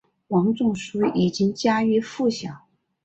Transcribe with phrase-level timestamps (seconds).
[0.29, 2.65] 王仲殊已经家喻户晓。